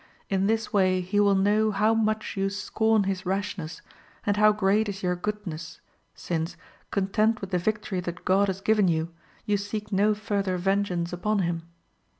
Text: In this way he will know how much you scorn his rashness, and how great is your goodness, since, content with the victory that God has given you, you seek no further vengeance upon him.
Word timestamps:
In 0.31 0.47
this 0.47 0.73
way 0.73 0.99
he 1.01 1.19
will 1.19 1.35
know 1.35 1.69
how 1.69 1.93
much 1.93 2.35
you 2.35 2.49
scorn 2.49 3.03
his 3.03 3.23
rashness, 3.23 3.83
and 4.25 4.35
how 4.35 4.51
great 4.51 4.89
is 4.89 5.03
your 5.03 5.15
goodness, 5.15 5.79
since, 6.15 6.57
content 6.89 7.39
with 7.39 7.51
the 7.51 7.59
victory 7.59 7.99
that 7.99 8.25
God 8.25 8.47
has 8.47 8.61
given 8.61 8.87
you, 8.87 9.13
you 9.45 9.57
seek 9.57 9.91
no 9.91 10.15
further 10.15 10.57
vengeance 10.57 11.13
upon 11.13 11.37
him. 11.45 11.69